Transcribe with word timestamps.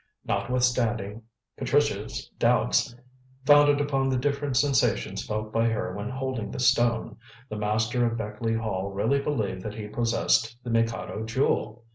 Notwithstanding 0.25 1.21
Patricia's 1.57 2.27
doubts 2.39 2.95
founded 3.45 3.79
upon 3.79 4.09
the 4.09 4.17
different 4.17 4.57
sensations 4.57 5.23
felt 5.23 5.53
by 5.53 5.67
her 5.67 5.93
when 5.95 6.09
holding 6.09 6.49
the 6.49 6.59
stone 6.59 7.17
the 7.49 7.55
master 7.55 8.03
of 8.07 8.17
Beckleigh 8.17 8.57
Hall 8.57 8.89
really 8.89 9.19
believed 9.21 9.61
that 9.61 9.75
he 9.75 9.87
possessed 9.87 10.57
the 10.63 10.71
Mikado 10.71 11.23
Jewel. 11.23 11.85